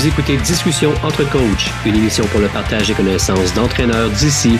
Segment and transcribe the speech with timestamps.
[0.00, 4.56] Vous écoutez Discussion entre coachs, une émission pour le partage des connaissances d'entraîneurs d'ici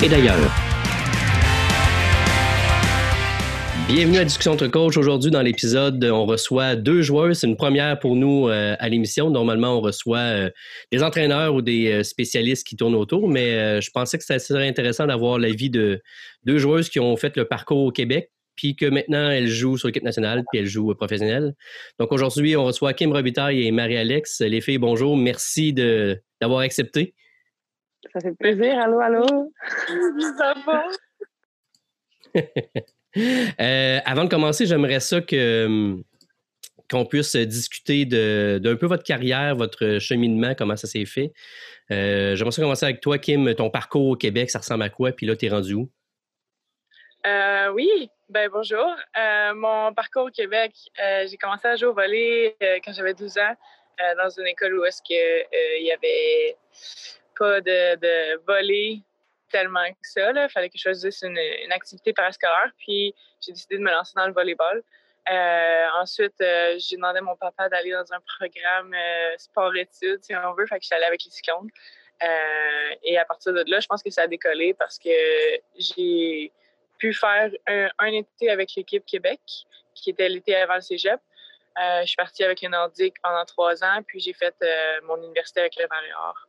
[0.00, 0.48] et d'ailleurs.
[3.88, 4.96] Bienvenue à Discussion entre coachs.
[4.96, 7.34] Aujourd'hui, dans l'épisode, on reçoit deux joueurs.
[7.34, 9.30] C'est une première pour nous euh, à l'émission.
[9.30, 10.50] Normalement, on reçoit euh,
[10.92, 15.08] des entraîneurs ou des euh, spécialistes qui tournent autour, mais je pensais que c'était intéressant
[15.08, 16.02] d'avoir l'avis de
[16.44, 19.88] deux joueuses qui ont fait le parcours au Québec, puis que maintenant elles jouent sur
[19.88, 21.54] l'équipe nationale, puis elles jouent professionnelles.
[21.98, 24.40] Donc aujourd'hui, on reçoit Kim Robitaille et Marie-Alex.
[24.40, 25.16] Les filles, bonjour.
[25.16, 27.14] Merci d'avoir accepté.
[28.12, 28.78] Ça fait plaisir.
[28.78, 29.52] Allô, allô?
[30.38, 30.84] Ça va?
[33.60, 36.02] Euh, avant de commencer, j'aimerais ça que hum,
[36.90, 41.32] qu'on puisse discuter d'un peu votre carrière, votre cheminement, comment ça s'est fait.
[41.90, 43.54] Euh, j'aimerais ça commencer avec toi, Kim.
[43.54, 45.12] Ton parcours au Québec, ça ressemble à quoi?
[45.12, 45.90] Puis là, tu es rendu où?
[47.26, 48.94] Euh, oui, ben bonjour.
[49.54, 53.56] mon parcours au Québec, j'ai commencé à jouer au volley quand j'avais 12 ans
[54.16, 56.56] dans une école où est-ce il y avait
[57.38, 59.02] pas de, de volley
[59.54, 60.30] tellement que ça.
[60.30, 61.38] Il fallait que je choisisse une,
[61.72, 62.72] activité parascolaire.
[62.78, 64.82] Puis j'ai décidé de me lancer dans le volleyball.
[65.30, 70.34] Euh, ensuite, euh, j'ai demandé à mon papa d'aller dans un programme euh, sport-études, si
[70.34, 70.66] on veut.
[70.66, 71.70] Fait que je suis allée avec les cyclones.
[73.04, 75.10] et à partir de là, je pense que ça a décollé parce que
[75.78, 76.52] j'ai
[76.98, 79.40] pu faire un, été avec l'équipe Québec,
[79.94, 81.20] qui était l'été avant le cégep.
[81.76, 84.54] je suis partie avec le Nordique pendant trois ans, puis j'ai fait
[85.04, 86.48] mon université avec le Valéor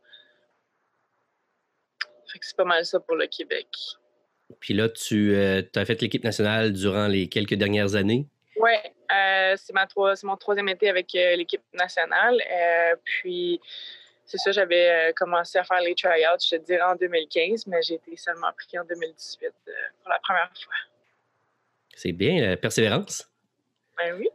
[2.41, 3.67] c'est pas mal ça pour le Québec.
[4.59, 8.27] Puis là, tu euh, as fait l'équipe nationale durant les quelques dernières années?
[8.57, 8.71] Oui,
[9.11, 9.73] euh, c'est
[10.23, 12.39] mon troisième été avec euh, l'équipe nationale.
[13.03, 13.59] puis,
[14.25, 17.95] c'est ça, j'avais commencé à faire les tryouts, je te dirais, en 2015, mais j'ai
[17.95, 19.49] été seulement pris en 2018
[20.01, 20.73] pour la première fois.
[21.95, 23.29] C'est bien, la persévérance.
[23.97, 24.27] Ben oui.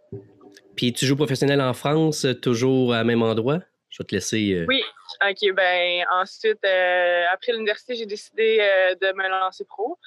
[0.77, 3.61] Puis, tu joues professionnel en France, toujours à même endroit?
[3.91, 4.53] Je vais te laisser.
[4.53, 4.83] Euh, oui,
[5.29, 5.53] OK.
[5.55, 9.99] Ben, ensuite, euh, après l'université, j'ai décidé euh, de me lancer pro.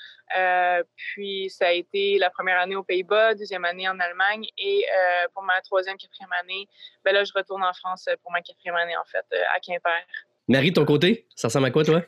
[0.96, 4.46] puis, ça a été la première année aux Pays-Bas, deuxième année en Allemagne.
[4.58, 4.86] Et
[5.34, 6.68] pour ma troisième, quatrième année,
[7.03, 9.25] ben là, je retourne en France pour ma quatrième année, en fait,
[9.56, 10.06] à Quimper.
[10.47, 12.02] Marie, de ton côté, ça ressemble à quoi, toi?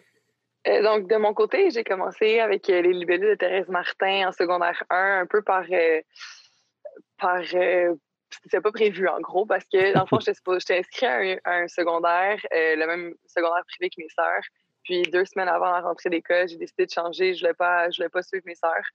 [0.81, 5.19] donc, de mon côté, j'ai commencé avec les libellus de Thérèse Martin en secondaire 1,
[5.21, 5.63] un peu par,
[7.19, 7.43] par
[8.43, 12.39] c'était pas prévu en gros parce que dans le fond, j'étais inscrite à un, secondaire,
[12.53, 14.43] euh, le même secondaire privé que mes sœurs.
[14.83, 17.33] Puis deux semaines avant la rentrée d'école, j'ai décidé de changer.
[17.33, 18.85] Je voulais pas, je voulais pas suivre mes sœurs.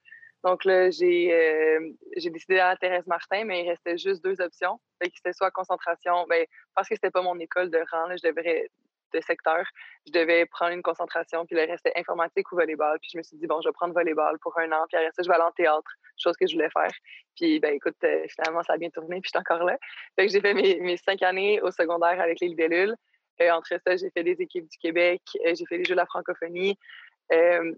[0.45, 4.81] Donc là, j'ai euh, décidé à Thérèse Martin, mais il restait juste deux options.
[5.03, 8.71] c'était soit concentration, ben, parce que c'était pas mon école de rang, je devrais
[9.13, 9.65] de secteur,
[10.07, 12.99] je devais prendre une concentration, puis le reste informatique ou volleyball.
[13.01, 15.11] Puis je me suis dit, bon, je vais prendre volleyball pour un an, puis après
[15.13, 16.91] ça, je vais aller en théâtre, chose que je voulais faire.
[17.37, 19.79] Puis, ben écoute, euh, finalement, ça a bien tourné, puis je suis encore là.
[20.17, 22.95] Fait que j'ai fait mes, cinq années au secondaire avec les libellules.
[23.41, 26.01] Euh, entre ça, j'ai fait des équipes du Québec, euh, j'ai fait les Jeux de
[26.01, 26.77] la francophonie.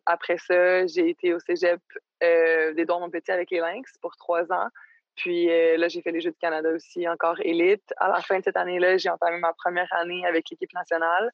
[0.06, 1.80] après ça, j'ai été au cégep
[2.20, 4.68] des Dons-Montpetit avec les Lynx pour trois ans.
[5.16, 7.82] Puis là, j'ai fait les Jeux du Canada aussi, encore élite.
[7.98, 11.30] À la fin de cette année-là, j'ai entamé ma première année avec l'équipe nationale.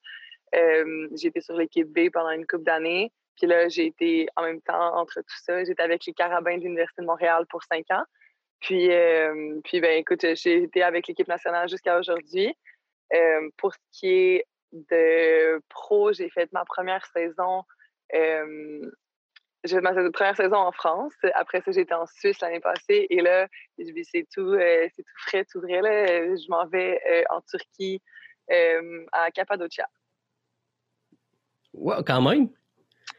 [0.53, 3.13] j'ai été sur l'équipe B pendant une couple d'années.
[3.37, 5.63] Puis là, j'ai été en même temps entre tout ça.
[5.63, 8.05] J'étais avec les Carabins de l'Université de Montréal pour cinq ans.
[8.61, 8.91] Puis,
[9.65, 12.53] puis ben, écoute, j'ai été avec l'équipe nationale jusqu'à aujourd'hui.
[13.57, 17.63] pour ce qui est de pro, j'ai fait ma première saison.
[19.65, 21.15] J'ai fait ma première saison en France.
[21.35, 23.07] Après ça, j'étais en Suisse l'année passée.
[23.11, 25.83] Et là, c'est tout, c'est tout frais, tout vrai.
[25.83, 26.07] Là.
[26.07, 28.01] Je m'en vais en Turquie,
[28.51, 29.87] à Cappadocia.
[31.75, 32.49] Wow, quand même!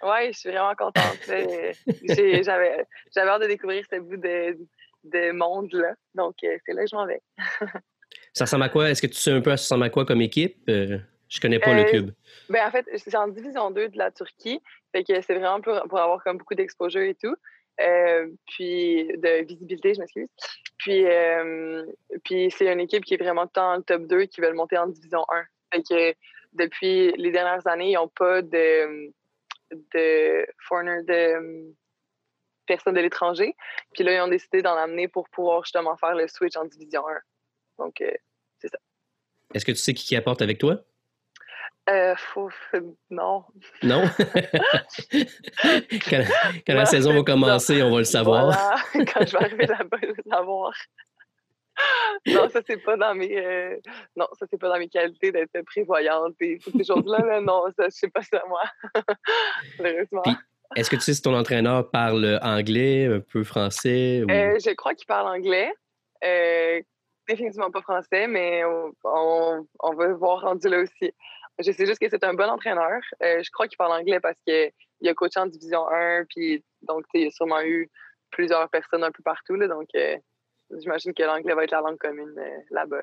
[0.03, 1.17] Oui, je suis vraiment contente.
[1.27, 2.85] J'avais
[3.17, 4.57] hâte de découvrir ce bout de,
[5.03, 5.95] de monde-là.
[6.15, 7.21] Donc, euh, c'est là que je m'en vais.
[8.33, 8.89] ça ressemble à quoi?
[8.89, 10.69] Est-ce que tu sais un peu ça ressemble à quoi comme équipe?
[11.29, 12.13] Euh, je connais pas le euh, club.
[12.49, 14.61] Ben, en fait, c'est en division 2 de la Turquie.
[14.91, 17.35] Fait que c'est vraiment pour, pour, avoir comme beaucoup d'exposure et tout.
[18.47, 20.27] puis de visibilité, je m'excuse.
[20.77, 21.05] Puis,
[22.23, 24.87] puis c'est une équipe qui est vraiment dans le top 2 qui veut monter en
[24.87, 25.43] division 1.
[25.73, 26.17] Fait que
[26.53, 29.11] depuis les dernières années, ils n'ont pas de
[29.71, 31.73] de foreigner, de
[32.65, 33.55] personnes de l'étranger.
[33.93, 37.07] Puis là, ils ont décidé d'en amener pour pouvoir justement faire le switch en division
[37.07, 37.13] 1.
[37.79, 38.11] Donc, euh,
[38.59, 38.77] c'est ça.
[39.53, 40.83] Est-ce que tu sais qui, qui apporte avec toi?
[41.89, 42.13] Euh,
[43.09, 43.43] non.
[43.81, 44.03] Non?
[46.09, 48.55] quand, la saison va commencer, on va le savoir.
[48.93, 50.73] Quand je vais arriver là-bas, je vais le savoir.
[52.27, 53.77] non, ça c'est pas dans mes euh,
[54.15, 57.41] non, ça c'est pas dans mes qualités d'être prévoyante et toutes ces choses-là.
[57.41, 58.63] non, ça je sais pas ça moi.
[60.75, 64.23] Est-ce que tu sais si ton entraîneur parle anglais, un peu français?
[64.29, 65.71] Euh, je crois qu'il parle anglais.
[66.23, 66.81] Euh,
[67.27, 71.13] définitivement pas français, mais on, on, va voir rendu là aussi.
[71.59, 73.01] Je sais juste que c'est un bon entraîneur.
[73.21, 77.03] Euh, je crois qu'il parle anglais parce qu'il a coaché en Division 1, puis donc
[77.13, 77.89] il a sûrement eu
[78.31, 79.55] plusieurs personnes un peu partout.
[79.55, 80.15] Là, donc euh,
[80.79, 83.01] j'imagine que l'anglais va être la langue commune euh, là-bas.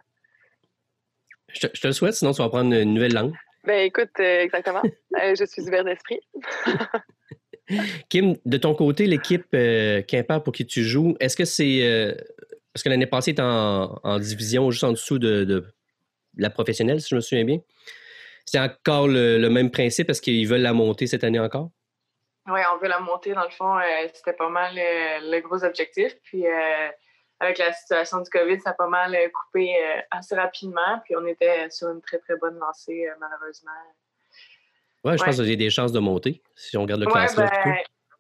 [1.53, 3.35] Je te, le souhaite, sinon tu vas apprendre une nouvelle langue.
[3.65, 4.83] Ben écoute, exactement.
[5.13, 6.21] je suis ouvert d'esprit.
[8.09, 12.17] Kim, de ton côté, l'équipe Quimper pour qui tu joues, est-ce que c'est.
[12.73, 15.65] parce que l'année passée, tu en, en, division juste en dessous de,
[16.37, 17.61] la professionnelle, si je me souviens bien.
[18.47, 20.07] C'est encore le, même principe?
[20.07, 21.71] Parce qu'ils veulent la monter cette année encore?
[22.49, 23.35] Oui, on veut la monter.
[23.35, 26.15] Dans le fond, euh, c'était pas mal le, gros objectif.
[26.23, 26.89] Puis euh,
[27.41, 31.01] avec la situation du COVID, ça a pas mal coupé euh, assez rapidement.
[31.05, 33.73] Puis on était sur une très, très bonne lancée, malheureusement.
[35.05, 37.47] Oui, je pense qu'il y a des chances de monter si on regarde le classement.
[37.65, 37.77] Ben,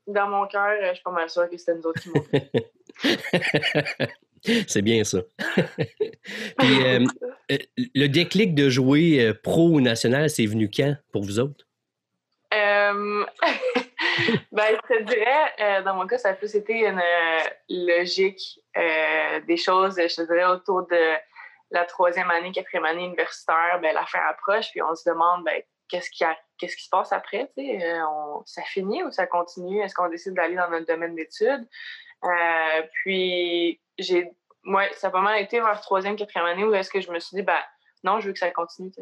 [0.08, 2.50] dans mon cœur, je suis pas mal sûr que c'était nous autres qui montaient.
[4.68, 5.18] C'est bien ça.
[6.58, 7.06] Puis, euh,
[7.50, 7.56] euh,
[7.94, 11.64] le déclic de jouer euh, pro ou national, c'est venu quand pour vous autres?
[14.52, 17.02] ben, je te dirais, dans mon cas, ça a plus été une
[17.68, 18.60] logique
[19.46, 21.14] des choses, je te dirais, autour de
[21.70, 25.60] la troisième année, quatrième année universitaire, ben, la fin approche, puis on se demande ben,
[25.88, 26.24] qu'est-ce qui,
[26.56, 27.50] qu'est-ce qui se passe après?
[27.58, 29.82] On, ça finit ou ça continue?
[29.82, 31.66] Est-ce qu'on décide d'aller dans notre domaine d'études?
[33.02, 34.30] puis j'ai
[34.66, 37.18] ouais, ça a pas mal été vers troisième, quatrième année où est-ce que je me
[37.18, 37.58] suis dit, ben
[38.04, 38.92] non, je veux que ça continue.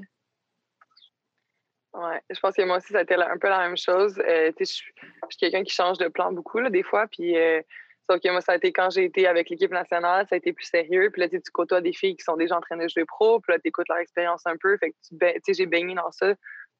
[1.94, 4.18] Ouais, je pense que moi aussi, ça a été un peu la même chose.
[4.18, 4.92] Euh, je suis
[5.38, 7.06] quelqu'un qui change de plan beaucoup, là, des fois.
[7.06, 7.62] Puis, euh,
[8.10, 10.52] sauf que moi, ça a été quand j'ai été avec l'équipe nationale, ça a été
[10.52, 11.10] plus sérieux.
[11.12, 13.38] Puis là, tu côtoies des filles qui sont déjà en train de jouer pro.
[13.40, 14.76] Puis là, tu écoutes leur expérience un peu.
[14.78, 16.34] Fait que j'ai baigné dans ça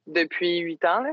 [0.09, 1.13] depuis huit ans, là,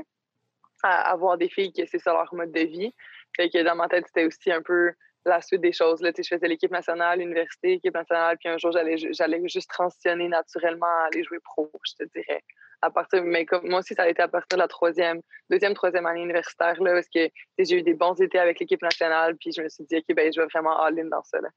[0.82, 2.92] à, avoir des filles que c'est ça leur mode de vie.
[3.36, 4.92] Fait que dans ma tête, c'était aussi un peu
[5.30, 6.00] la suite des choses.
[6.02, 10.28] Là, je faisais l'équipe nationale, l'université, l'équipe nationale, puis un jour, j'allais, j'allais juste transitionner
[10.28, 12.42] naturellement à aller jouer pro, je te dirais.
[12.80, 15.20] À partir, mais comme, moi aussi, ça a été à partir de la troisième,
[15.50, 17.28] deuxième, troisième année universitaire, là, parce que
[17.58, 20.32] j'ai eu des bons étés avec l'équipe nationale, puis je me suis dit, OK, ben,
[20.34, 21.40] je vais vraiment all-in dans ça.
[21.40, 21.48] Là.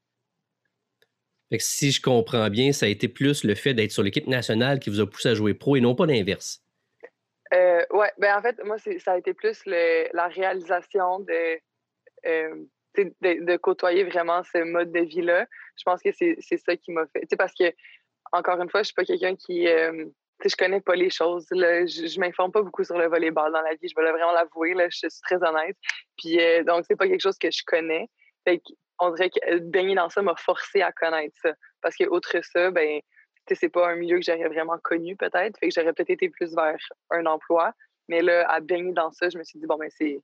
[1.50, 4.26] Fait que si je comprends bien, ça a été plus le fait d'être sur l'équipe
[4.26, 6.62] nationale qui vous a poussé à jouer pro et non pas l'inverse.
[7.54, 11.58] Euh, ouais, ben en fait, moi, ça a été plus le, la réalisation de.
[12.26, 12.64] Euh,
[13.04, 15.46] de, côtoyer vraiment ce mode de vie-là.
[15.76, 17.26] Je pense que c'est ça qui m'a fait.
[17.36, 17.72] parce que,
[18.32, 19.68] encore une fois, je suis pas quelqu'un qui.
[19.68, 20.06] Euh,
[20.44, 21.46] je connais pas les choses.
[21.50, 21.86] Là.
[21.86, 23.88] Je, je m'informe pas beaucoup sur le volleyball dans la vie.
[23.88, 24.74] Je vais vraiment l'avouer.
[24.90, 25.76] Je suis très honnête.
[26.18, 28.08] Puis, euh, donc, c'est pas quelque chose que je connais.
[28.44, 28.60] Fait
[28.98, 31.52] on dirait que euh, baigner dans ça m'a forcé à connaître ça.
[31.82, 33.00] Parce que, outre ça, ben,
[33.50, 35.58] c'est pas un milieu que j'aurais vraiment connu, peut-être.
[35.58, 36.76] Fait que j'aurais peut-être été plus vers
[37.10, 37.72] un emploi.
[38.08, 40.20] Mais là, à baigner dans ça, je me suis dit, bon, ben, c'est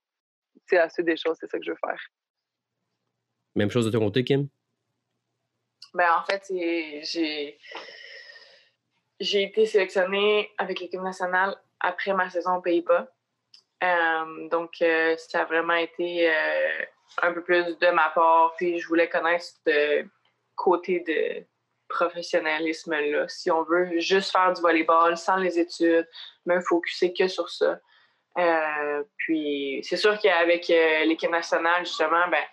[0.73, 2.01] la suite des choses, c'est ça que je veux faire.
[3.55, 4.49] Même chose de ton côté, Kim?
[5.95, 7.59] Ben, en fait, j'ai
[9.21, 13.09] j'ai été sélectionnée avec l'équipe nationale après ma saison aux Pays-Bas.
[13.83, 16.85] Euh, donc, euh, ça a vraiment été euh,
[17.23, 18.55] un peu plus de ma part.
[18.57, 20.05] Puis, je voulais connaître ce
[20.57, 21.47] côté de
[21.89, 23.29] professionnalisme-là.
[23.29, 26.09] Si on veut juste faire du volleyball sans les études,
[26.47, 27.79] me focuser que sur ça.
[29.19, 32.45] puis, c'est sûr qu'avec l'équipe nationale, justement, ben,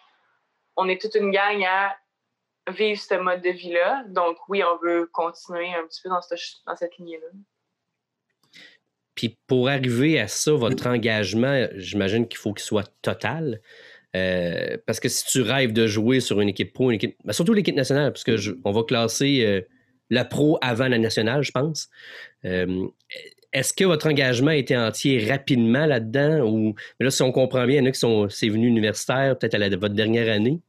[0.79, 1.97] on est toute une gang à
[2.71, 4.05] vivre ce mode de vie-là.
[4.07, 7.27] Donc, oui, on veut continuer un petit peu dans cette, dans cette lignée-là.
[9.15, 13.59] Puis pour arriver à ça, votre engagement, j'imagine qu'il faut qu'il soit total.
[14.15, 17.33] Euh, parce que si tu rêves de jouer sur une équipe pro, une équipe, ben,
[17.33, 19.61] surtout l'équipe nationale, parce qu'on va classer euh,
[20.09, 21.89] la pro avant la nationale, je pense.
[22.45, 22.87] Euh,
[23.51, 26.41] est-ce que votre engagement été entier rapidement là-dedans?
[26.47, 29.37] Ou là, si on comprend bien, il y en a qui sont c'est venu universitaire,
[29.37, 30.61] peut-être à votre dernière année.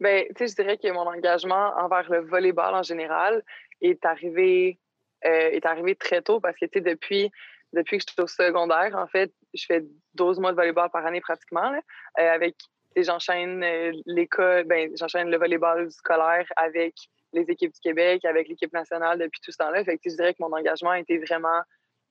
[0.00, 3.42] Ben, tu sais, je dirais que mon engagement envers le volleyball en général
[3.80, 4.78] est arrivé,
[5.24, 7.30] euh, est arrivé très tôt parce que, tu sais, depuis,
[7.72, 11.04] depuis que je suis au secondaire, en fait, je fais 12 mois de volleyball par
[11.04, 11.80] année pratiquement, là,
[12.20, 12.56] euh, avec,
[12.96, 16.94] j'enchaîne euh, l'école, ben, j'enchaîne le volleyball scolaire avec
[17.32, 19.84] les équipes du Québec, avec l'équipe nationale depuis tout ce temps-là.
[19.84, 21.60] Fait que, je dirais que mon engagement a été vraiment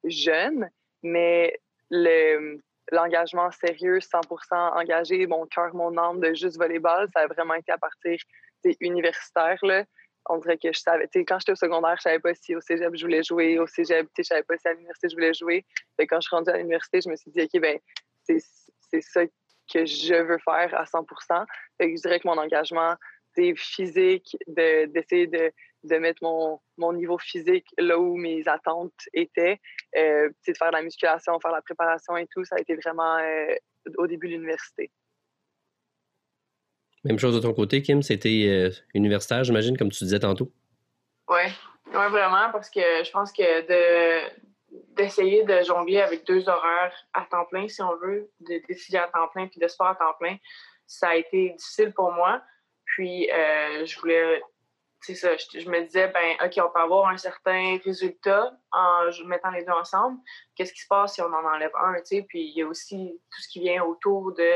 [0.03, 0.69] jeune,
[1.03, 1.57] mais
[1.89, 2.59] le,
[2.91, 7.71] l'engagement sérieux, 100% engagé, mon cœur, mon âme de juste volleyball, ça a vraiment été
[7.71, 8.17] à partir
[8.63, 9.59] des universitaires.
[9.63, 9.83] Là.
[10.29, 12.95] On dirait que je savais, quand j'étais au secondaire, je savais pas si au cégep
[12.95, 15.65] je voulais jouer, au cégep, je savais pas si à l'université je voulais jouer.
[15.99, 17.79] Et quand je suis rendue à l'université, je me suis dit, OK, ben,
[18.23, 21.05] c'est ça que je veux faire à 100
[21.77, 22.95] fait que Je dirais que mon engagement,
[23.35, 25.51] c'est physique, d'essayer de,
[25.87, 29.59] de mettre mon, mon, niveau physique là où mes attentes étaient.
[29.97, 33.17] Euh, de faire de la musculation, faire la préparation et tout, ça a été vraiment
[33.17, 33.55] euh,
[33.97, 34.91] au début de l'université.
[37.03, 40.51] Même chose de ton côté, Kim, c'était universitaire, j'imagine, comme tu disais tantôt.
[41.29, 41.43] Oui,
[41.93, 44.29] ouais, vraiment, parce que je pense que de
[44.97, 49.27] d'essayer de jongler avec deux horaires à temps plein, si on veut, d'étudier à temps
[49.29, 50.37] plein puis de sport à temps plein,
[50.85, 52.41] ça a été difficile pour moi.
[52.85, 54.41] Puis, euh, je voulais,
[55.01, 59.51] c'est ça, je, me disais, ben, OK, on peut avoir un certain résultat en mettant
[59.51, 60.19] les deux ensemble.
[60.55, 62.25] Qu'est-ce qui se passe si on en enlève un, tu sais?
[62.27, 64.53] Puis, il y a aussi tout ce qui vient autour de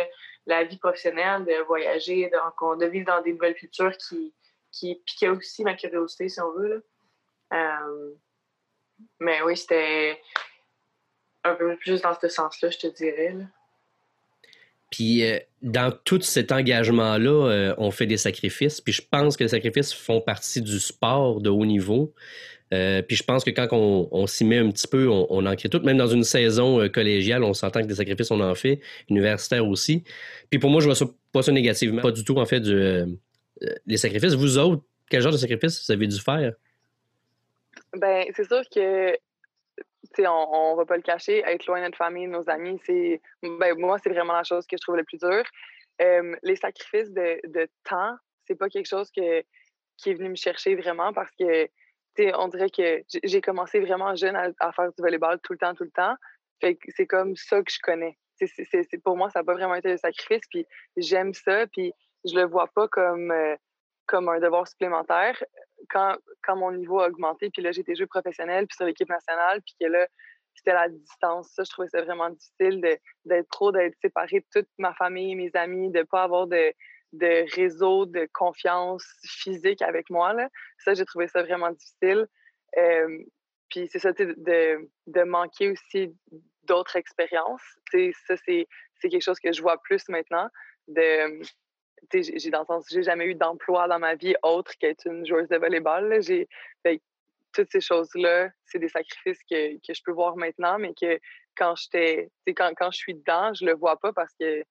[0.48, 4.33] la vie professionnelle, de voyager, de, de vivre dans des nouvelles cultures qui,
[4.71, 6.81] qui piquaient aussi ma curiosité, si on veut, là.
[7.53, 8.13] Euh,
[9.19, 10.21] mais oui, c'était
[11.43, 13.36] un peu plus dans ce sens-là, je te dirais.
[14.91, 18.81] Puis euh, dans tout cet engagement-là, euh, on fait des sacrifices.
[18.81, 22.13] Puis je pense que les sacrifices font partie du sport de haut niveau.
[22.74, 25.69] Euh, puis je pense que quand on, s'y met un petit peu, on, en crée
[25.69, 25.81] tout.
[25.81, 28.79] Même dans une saison collégiale, on s'entend que des sacrifices, on en fait.
[29.10, 30.03] Universitaire aussi.
[30.50, 32.01] Puis pour moi, je vois ça pas ça négativement.
[32.01, 32.63] Pas du tout, en fait,
[33.86, 34.36] les sacrifices.
[34.36, 36.53] Vous autres, quel genre de sacrifices vous avez dû faire?
[37.98, 39.17] Ben, c'est sûr que,
[40.19, 43.21] on, on va pas le cacher, être loin de notre famille, de nos amis, c'est,
[43.41, 45.43] ben, moi, c'est vraiment la chose que je trouve le plus dur.
[46.43, 48.15] les sacrifices de, de temps,
[48.45, 49.43] c'est pas quelque chose que,
[49.97, 51.69] qui est venu me chercher vraiment parce que,
[52.35, 55.85] on dirait que j'ai commencé vraiment jeune à, faire du volleyball tout le temps, tout
[55.85, 56.15] le temps.
[56.61, 58.17] C'est comme ça que je connais.
[58.35, 60.65] C'est, pour moi, ça n'a pas vraiment été un sacrifice, puis
[60.97, 61.93] j'aime ça, puis
[62.25, 63.55] je le vois pas comme, euh,
[64.07, 65.41] comme un devoir supplémentaire
[65.91, 69.75] quand, mon niveau a augmenté, puis là, j'étais joué professionnel, puis sur l'équipe nationale, puis
[69.79, 70.07] que là,
[70.55, 71.50] c'était la distance.
[71.53, 72.81] Ça, je trouvais ça vraiment difficile
[73.25, 76.74] d'être trop, d'être séparé de toute ma famille, mes amis, de ne pas avoir de,
[77.13, 80.33] de réseau de confiance physique avec moi.
[80.33, 80.50] Là.
[80.79, 82.27] Ça, j'ai trouvé ça vraiment difficile.
[82.77, 83.24] Euh,
[83.69, 86.13] puis c'est ça, de, de manquer aussi
[86.63, 87.63] d'autres expériences.
[88.27, 88.67] Ça, c'est
[89.01, 90.48] quelque chose que je vois plus maintenant.
[90.88, 91.41] De,
[92.13, 95.48] j'ai dans le sens, j'ai jamais eu d'emploi dans ma vie autre qu'être une joueuse
[95.50, 96.22] de volleyball.
[96.22, 96.48] J'ai,
[97.53, 101.20] toutes ces choses-là, c'est des sacrifices que, que, je peux voir maintenant, mais que
[101.58, 104.63] quand j'étais, quand, quand je suis dedans, je le vois pas parce que,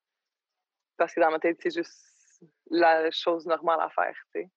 [0.97, 2.11] parce que dans ma tête, c'est juste
[2.71, 4.49] la chose normale à faire, tu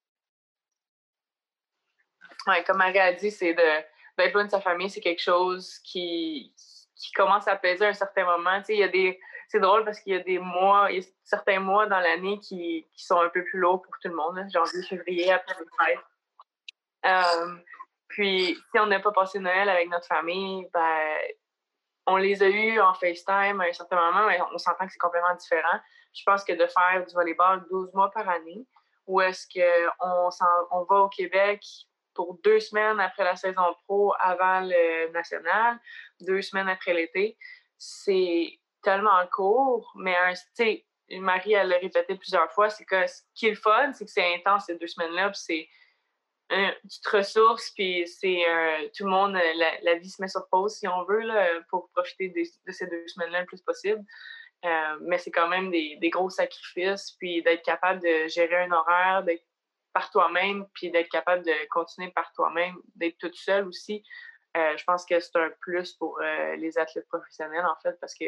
[2.46, 3.84] Ouais, comme Marie a dit, c'est de,
[4.18, 6.54] d'être loin de sa famille, c'est quelque chose qui,
[6.94, 8.62] qui commence à peser à un certain moment.
[8.68, 9.18] Il y a des,
[9.54, 12.40] c'est drôle parce qu'il y a des mois, il y a certains mois dans l'année
[12.40, 15.86] qui, qui, sont un peu plus lourds pour tout le monde, janvier, février, après les
[15.86, 16.04] fêtes.
[17.06, 17.56] Euh,
[18.08, 21.18] puis, si on n'a pas passé Noël avec notre famille, ben,
[22.06, 24.98] on les a eus en FaceTime à un certain moment, mais on s'entend que c'est
[24.98, 25.78] complètement différent.
[26.12, 28.66] Je pense que de faire du volleyball 12 mois par année,
[29.06, 30.30] ou est-ce qu'on
[30.72, 31.62] on va au Québec
[32.12, 35.78] pour deux semaines après la saison pro avant le national,
[36.22, 37.38] deux semaines après l'été,
[37.78, 40.14] c'est tellement court, mais
[40.54, 44.04] sais, Marie, elle l'a répété plusieurs fois, c'est que ce qui est le fun, c'est
[44.04, 45.68] que c'est intense ces deux semaines-là, puis c'est
[46.50, 48.44] tu te ressources, puis c'est
[48.96, 49.36] tout le monde,
[49.82, 53.08] la, vie se met sur pause si on veut, là, pour profiter de, ces deux
[53.08, 54.04] semaines-là le plus possible.
[54.64, 58.72] Euh, mais c'est quand même des, des, gros sacrifices, puis d'être capable de gérer un
[58.72, 59.44] horaire, d'être
[59.92, 64.02] par toi-même, puis d'être capable de continuer par toi-même, d'être toute seule aussi.
[64.56, 68.14] Euh, je pense que c'est un plus pour euh, les athlètes professionnels, en fait, parce
[68.14, 68.24] que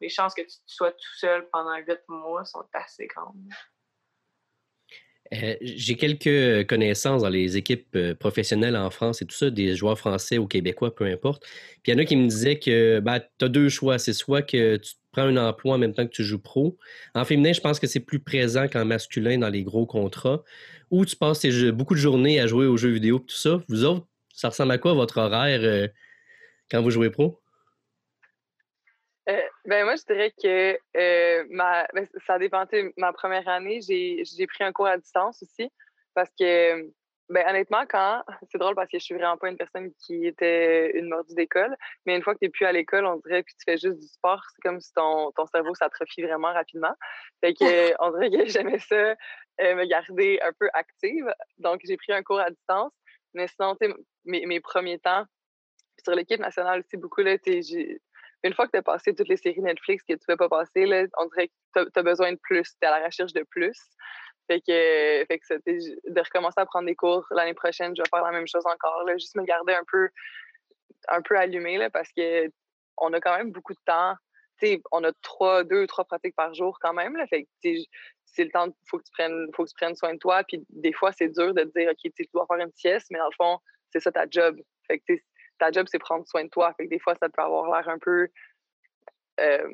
[0.00, 3.34] les chances que tu sois tout seul pendant huit mois sont assez grandes.
[5.32, 9.98] Euh, j'ai quelques connaissances dans les équipes professionnelles en France et tout ça, des joueurs
[9.98, 11.44] français ou québécois, peu importe.
[11.82, 13.98] Puis il y en a qui me disaient que ben, tu as deux choix.
[13.98, 16.78] C'est soit que tu prends un emploi en même temps que tu joues pro.
[17.14, 20.44] En féminin, je pense que c'est plus présent qu'en masculin dans les gros contrats.
[20.92, 23.60] Ou tu passes beaucoup de journées à jouer aux jeux vidéo et tout ça.
[23.68, 25.88] Vous autres, ça ressemble à quoi votre horaire euh,
[26.70, 27.40] quand vous jouez pro?
[29.28, 32.64] Euh, ben moi, je dirais que euh, ma, ben, ça dépend.
[32.98, 35.70] Ma première année, j'ai pris un cours à distance aussi
[36.14, 36.90] parce que,
[37.30, 38.22] ben, honnêtement, quand.
[38.50, 41.74] C'est drôle parce que je suis vraiment pas une personne qui était une mordue d'école,
[42.04, 44.00] mais une fois que tu n'es plus à l'école, on dirait que tu fais juste
[44.00, 44.42] du sport.
[44.52, 46.94] C'est comme si ton, ton cerveau s'atrophie vraiment rapidement.
[47.40, 47.64] Fait que,
[48.00, 49.14] on dirait que j'aimais ça,
[49.60, 51.32] me garder un peu active.
[51.58, 52.92] Donc, j'ai pris un cours à distance.
[53.32, 53.76] Mais sinon,
[54.24, 55.24] mes, premiers temps,
[56.02, 57.36] sur l'équipe nationale aussi, beaucoup, là,
[58.44, 60.84] une fois que tu as passé toutes les séries Netflix que tu ne pas passer,
[60.86, 62.62] là, on dirait que tu as, besoin de plus.
[62.62, 63.78] Tu es à la recherche de plus.
[64.46, 68.22] Fait que, fait que de recommencer à prendre des cours l'année prochaine, je vais faire
[68.22, 69.02] la même chose encore.
[69.04, 70.10] Là, juste me garder un peu,
[71.08, 72.50] un peu allumé là, parce que
[72.98, 74.14] on a quand même beaucoup de temps.
[74.92, 77.16] on a trois, deux ou trois pratiques par jour quand même.
[77.16, 77.48] Là, fait que,
[78.26, 80.42] c'est le temps, faut que tu prennes, faut que tu prennes soin de toi.
[80.44, 83.18] Puis des fois, c'est dur de te dire, OK, tu dois faire une sieste, mais
[83.18, 83.58] dans le fond,
[83.94, 84.60] c'est ça ta job.
[84.86, 85.12] Fait que
[85.58, 86.74] ta job, c'est prendre soin de toi.
[86.74, 88.28] Fait que des fois, ça peut avoir l'air un peu.
[89.40, 89.68] Euh,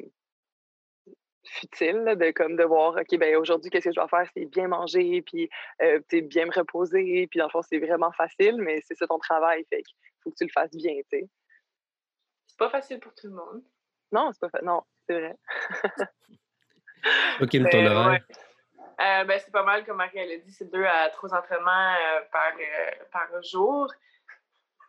[1.45, 4.29] futile de comme de voir ok ben aujourd'hui qu'est-ce que je dois faire?
[4.35, 5.49] C'est bien manger puis
[5.83, 9.19] euh, bien me reposer puis dans le fond c'est vraiment facile mais c'est ça ton
[9.19, 9.65] travail.
[9.71, 9.83] Fait
[10.23, 11.29] faut que tu le fasses bien tu sais.
[12.47, 13.63] C'est pas facile pour tout le monde.
[14.13, 15.37] Non c'est pas non c'est vrai.
[17.41, 18.25] Ok mais ton horaire?
[19.01, 21.95] euh, ben, c'est pas mal comme Marie elle a dit c'est deux à trois entraînements
[21.95, 22.53] euh, par,
[23.11, 23.91] par jour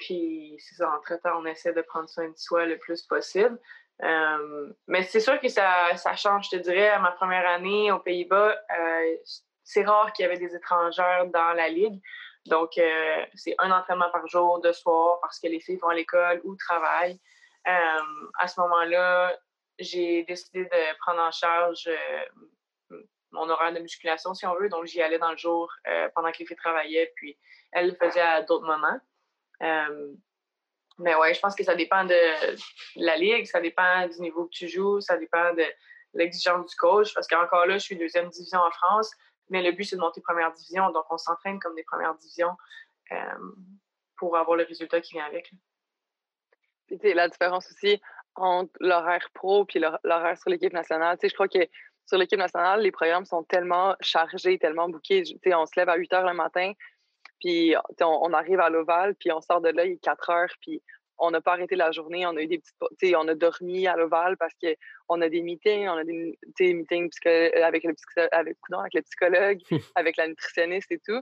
[0.01, 3.57] puis c'est ça entre temps on essaie de prendre soin de soi le plus possible
[4.03, 6.89] euh, mais c'est sûr que ça, change, je te dirais.
[6.89, 9.15] À ma première année aux Pays-Bas, euh,
[9.63, 12.01] c'est rare qu'il y avait des étrangères dans la ligue.
[12.47, 15.93] Donc, euh, c'est un entraînement par jour, de soir, parce que les filles vont à
[15.93, 17.19] l'école ou travaillent.
[17.65, 19.37] à ce moment-là,
[19.77, 21.89] j'ai décidé de prendre en charge
[23.31, 24.69] mon horaire de musculation, si on veut.
[24.69, 25.71] Donc, j'y allais dans le jour
[26.15, 27.37] pendant que les filles travaillaient, puis
[27.71, 28.99] elles le faisaient à d'autres moments.
[30.99, 32.15] Mais ouais, je pense que ça dépend de
[32.95, 35.65] la ligue, ça dépend du niveau que tu joues, ça dépend de
[36.13, 37.13] l'exigence du coach.
[37.13, 39.11] Parce qu'encore là, je suis deuxième division en France,
[39.49, 40.91] mais le but, c'est de monter première division.
[40.91, 42.55] Donc, on s'entraîne comme des premières divisions
[43.11, 43.15] euh,
[44.17, 45.51] pour avoir le résultat qui vient avec.
[46.87, 48.01] Puis, la différence aussi
[48.35, 51.17] entre l'horaire pro et l'horaire sur l'équipe nationale.
[51.21, 51.67] je crois que
[52.05, 55.23] sur l'équipe nationale, les programmes sont tellement chargés, tellement bouqués.
[55.47, 56.73] on se lève à 8 heures le matin,
[57.41, 60.81] puis on, arrive à l'Oval, puis on sort de là, il est 4 heures, puis
[61.17, 63.95] on n'a pas arrêté la journée, on a eu des petites, on a dormi à
[63.95, 67.11] l'Oval parce qu'on a des meetings, on a des, meetings
[67.63, 67.93] avec le,
[68.31, 69.59] avec, avec le psychologue,
[69.95, 71.21] avec la nutritionniste et tout.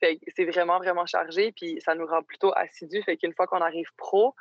[0.00, 3.02] c'est vraiment, vraiment chargé, puis ça nous rend plutôt assidus.
[3.02, 4.34] Fait qu'une fois qu'on arrive pro,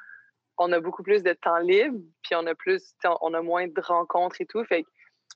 [0.58, 3.82] on a beaucoup plus de temps libre, puis on a plus, on a moins de
[3.82, 4.64] rencontres et tout.
[4.66, 4.86] Fait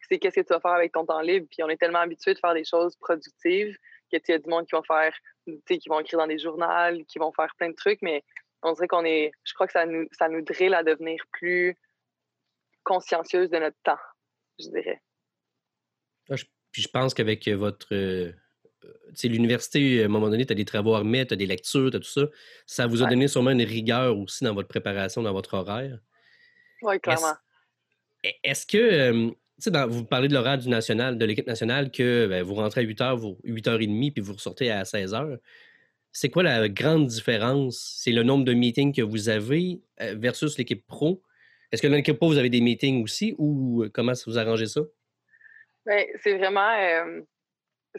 [0.09, 2.33] c'est qu'est-ce que tu vas faire avec ton temps libre, puis on est tellement habitué
[2.33, 3.75] de faire des choses productives
[4.19, 5.13] que tu as du monde qui va faire
[5.67, 8.23] qui vont écrire dans des journaux, qui vont faire plein de trucs, mais
[8.63, 9.31] on dirait qu'on est.
[9.43, 11.77] Je crois que ça nous, ça nous drille à devenir plus
[12.83, 13.99] consciencieuse de notre temps,
[14.59, 15.01] je dirais.
[16.29, 16.35] Ah,
[16.71, 17.93] puis je pense qu'avec votre.
[17.93, 18.31] Euh,
[19.13, 21.91] sais, l'université, à un moment donné, tu as des travaux armés, tu as des lectures,
[21.91, 22.27] tu as tout ça.
[22.65, 25.99] Ça vous a donné sûrement une rigueur aussi dans votre préparation, dans votre horaire.
[26.81, 27.35] Oui, clairement.
[28.43, 28.77] Est-ce que.
[28.77, 29.31] Euh,
[29.87, 33.41] vous parlez de l'horaire du national, de l'équipe nationale, que ben, vous rentrez à 8h,
[33.43, 35.39] 8h30, puis vous ressortez à 16h.
[36.11, 37.99] C'est quoi la grande différence?
[38.01, 41.21] C'est le nombre de meetings que vous avez euh, versus l'équipe pro?
[41.71, 44.67] Est-ce que dans l'équipe pro, vous avez des meetings aussi ou euh, comment vous arrangez
[44.67, 44.81] ça?
[45.85, 47.21] Ben, c'est vraiment, euh,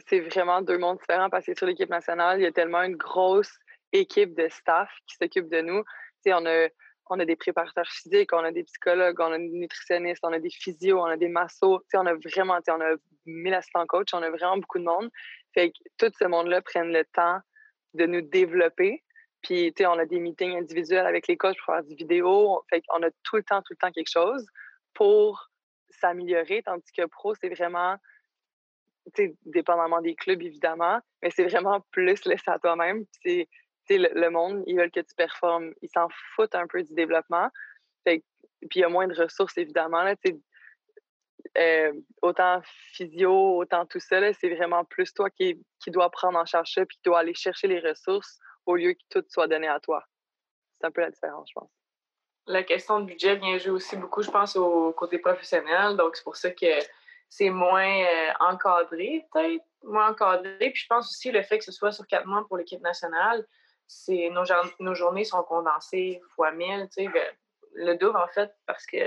[0.07, 2.95] c'est vraiment deux mondes différents parce que sur l'équipe nationale, il y a tellement une
[2.95, 3.53] grosse
[3.93, 5.83] équipe de staff qui s'occupe de nous.
[6.27, 6.67] on a
[7.09, 10.39] on a des préparateurs physiques, on a des psychologues, on a des nutritionnistes, on a
[10.39, 11.81] des physios, on a des massos.
[11.93, 15.09] on a vraiment, on a mille assistants coach, on a vraiment beaucoup de monde.
[15.53, 17.39] Fait que tout ce monde-là prenne le temps
[17.93, 19.03] de nous développer.
[19.41, 22.63] Puis, tu sais, on a des meetings individuels avec les coachs pour faire des vidéos.
[22.69, 24.45] Fait qu'on a tout le temps, tout le temps quelque chose
[24.93, 25.49] pour
[25.89, 26.63] s'améliorer.
[26.63, 27.95] Tandis que pro, c'est vraiment,
[29.15, 33.05] tu sais, dépendamment des clubs, évidemment, mais c'est vraiment plus laissé à toi-même.
[33.23, 33.47] C'est
[33.89, 35.73] le, monde, ils veulent que tu performes.
[35.81, 37.49] Ils s'en foutent un peu du développement.
[38.05, 38.23] puis
[38.75, 40.03] il y a moins de ressources, évidemment.
[40.03, 40.15] Là,
[41.57, 42.61] euh, autant
[42.93, 46.85] physio, autant tout ça, c'est vraiment plus toi qui, qui dois prendre en charge ça
[46.85, 50.03] puis qui dois aller chercher les ressources au lieu que tout soit donné à toi.
[50.79, 51.69] C'est un peu la différence, je pense.
[52.47, 55.97] La question de budget vient jouer aussi beaucoup, je pense, au côté professionnel.
[55.97, 56.79] Donc, c'est pour ça que
[57.29, 60.57] c'est moins euh, encadré, peut-être, moins encadré.
[60.59, 63.45] Puis je pense aussi le fait que ce soit sur quatre mois pour l'équipe nationale,
[63.87, 64.43] c'est nos,
[64.79, 67.33] nos, journées sont condensées fois mille, tu sais,
[67.73, 68.97] le, double en fait, parce que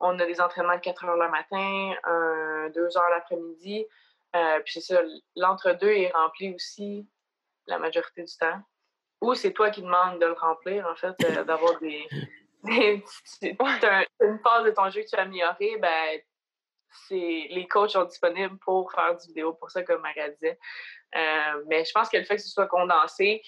[0.00, 3.86] on a des entraînements de 4 heures le matin, un, 2 heures l'après-midi.
[4.34, 5.00] Euh, puis c'est ça,
[5.36, 7.06] l'entre-deux est rempli aussi
[7.66, 8.60] la majorité du temps.
[9.20, 12.08] Ou c'est toi qui demandes de le remplir, en fait, euh, d'avoir des.
[12.64, 13.04] des
[13.40, 16.20] une phase de ton jeu que tu as améliorée, ben,
[17.10, 20.58] les coachs sont disponibles pour faire du vidéo pour ça, comme Maria disait.
[21.14, 23.42] Euh, mais je pense que le fait que ce soit condensé,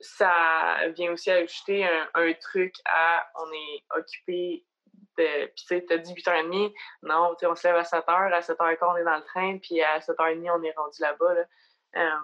[0.00, 4.64] ça vient aussi ajouter un, truc à on est occupé
[5.18, 5.46] de.
[5.46, 8.78] Puis tu sais, t'as 18h30, non, tu sais, on se lève à 7h, à 7h15,
[8.82, 11.34] on est dans le train, puis à 7h30, on est rendu là-bas.
[11.34, 12.20] Là.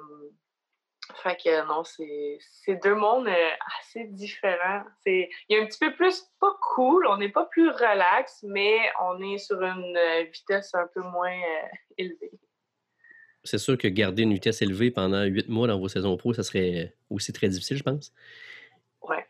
[1.23, 4.85] fait que non, c'est deux mondes euh, assez différents.
[5.07, 8.79] Il y a un petit peu plus, pas cool, on n'est pas plus relax, mais
[9.01, 12.33] on est sur une euh, vitesse un peu moins euh, élevée
[13.45, 16.43] c'est sûr que garder une vitesse élevée pendant huit mois dans vos saisons pro, ça
[16.43, 18.13] serait aussi très difficile, je pense.
[19.03, 19.27] Ouais.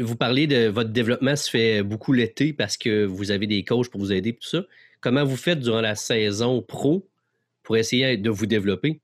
[0.00, 3.88] vous parlez de votre développement se fait beaucoup l'été parce que vous avez des coachs
[3.88, 4.62] pour vous aider, tout ça.
[5.00, 7.08] Comment vous faites durant la saison pro
[7.62, 9.00] pour essayer de vous développer?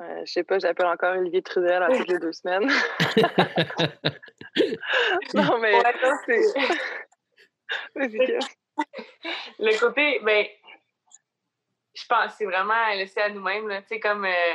[0.00, 2.68] Euh, je sais pas, j'appelle encore Olivier Trudel à toutes les deux semaines.
[5.34, 5.74] non, mais.
[6.26, 6.40] c'est...
[9.58, 10.46] le côté, ben,
[11.94, 13.68] je pense c'est vraiment laisser à nous-mêmes.
[13.82, 14.54] Tu sais, comme euh,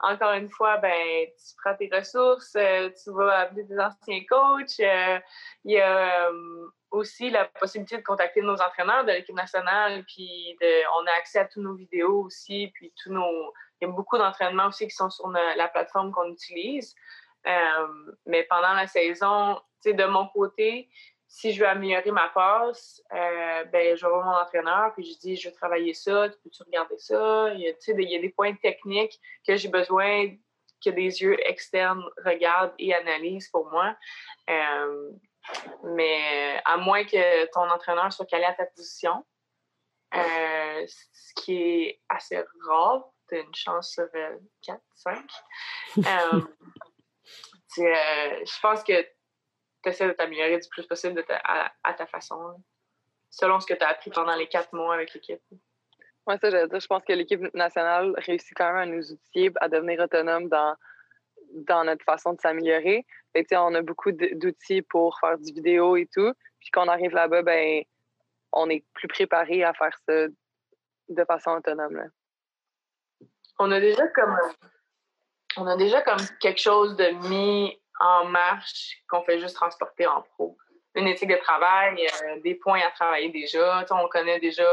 [0.00, 4.80] encore une fois, ben, tu prends tes ressources, euh, tu vas appeler des anciens coachs.
[4.80, 5.18] Euh,
[5.64, 6.30] il y a
[6.90, 11.44] aussi la possibilité de contacter nos entraîneurs de l'équipe nationale, puis on a accès à
[11.46, 13.52] tous nos vidéos aussi, puis tous nos.
[13.80, 16.94] Il y a beaucoup d'entraînements aussi qui sont sur la plateforme qu'on utilise.
[18.26, 19.58] mais pendant la saison,
[19.90, 20.88] de mon côté,
[21.32, 25.18] si je veux améliorer ma passe, euh, ben, je vais voir mon entraîneur, puis je
[25.18, 27.54] dis, je veux travailler ça, tu peux-tu regarder ça?
[27.54, 30.26] Il y, a, il y a des points techniques que j'ai besoin
[30.84, 33.96] que des yeux externes regardent et analysent pour moi.
[34.50, 35.10] Euh,
[35.84, 39.24] mais à moins que ton entraîneur soit calé à ta position,
[40.14, 44.06] euh, ce qui est assez rare, tu as une chance sur
[44.66, 45.26] 4, 5.
[47.74, 49.02] je pense que
[49.88, 52.62] essaies de t'améliorer du plus possible à, ta façon,
[53.30, 55.40] selon ce que tu as appris pendant les quatre mois avec l'équipe.
[56.26, 59.50] Moi, ça, je dire, je pense que l'équipe nationale réussit quand même à nous outiller,
[59.60, 60.76] à devenir autonome dans,
[61.52, 63.04] dans notre façon de s'améliorer.
[63.52, 66.32] On a beaucoup d'outils pour faire du vidéo et tout.
[66.60, 67.82] Puis quand on arrive là-bas, ben,
[68.52, 70.26] on est plus préparé à faire ça
[71.08, 72.08] de façon autonome.
[73.58, 74.36] On a déjà comme
[75.56, 80.22] on a déjà comme quelque chose de mis en marche qu'on fait juste transporter en
[80.22, 80.58] pro.
[80.94, 83.86] Une éthique de travail, euh, des points à travailler déjà.
[83.90, 84.66] on connaît déjà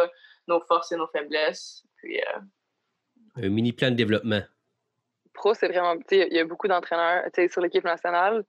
[0.47, 1.85] nos forces et nos faiblesses.
[1.97, 2.39] Puis, euh,
[3.35, 4.41] Un mini plan de développement.
[5.33, 5.95] Pro, c'est vraiment.
[6.11, 8.43] Il y a beaucoup d'entraîneurs sur l'équipe nationale.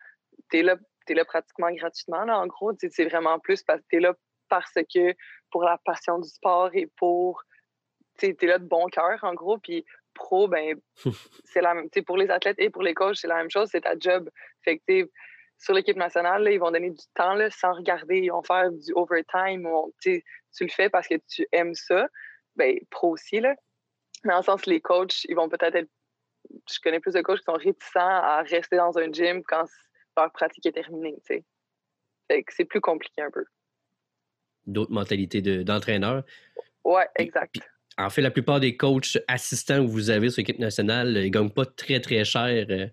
[0.51, 0.77] Tu es là,
[1.09, 2.25] es là pratiquement gratuitement.
[2.25, 4.15] Là, en gros, c'est vraiment plus parce que tu es là
[4.49, 5.15] parce que
[5.51, 7.45] pour la passion du sport et pour.
[8.19, 9.59] Tu es là de bon cœur, en gros.
[9.59, 10.81] Puis pro, ben,
[11.45, 11.89] c'est la même.
[12.07, 14.29] Pour les athlètes et pour les coachs, c'est la même chose, c'est ta job.
[14.63, 15.09] Fait que,
[15.59, 18.93] sur l'équipe nationale, ils vont donner du temps là, sans regarder, ils vont faire du
[18.95, 19.69] overtime.
[20.01, 20.23] tu
[20.61, 22.09] le fais parce que tu aimes ça.
[22.57, 23.55] Ben, pro aussi, là.
[24.25, 25.91] Mais en sens, les coachs, ils vont peut-être être.
[26.71, 29.67] Je connais plus de coachs qui sont réticents à rester dans un gym quand
[30.17, 31.43] leur pratique est terminée, Fait
[32.43, 33.45] que c'est plus compliqué un peu.
[34.67, 36.25] D'autres mentalités d'entraîneur.
[36.85, 37.57] ouais, exact.
[37.99, 41.29] En fait, la plupart des coachs assistants que vous avez sur l'équipe nationale, ils ne
[41.29, 42.87] gagnent pas très, très cher euh,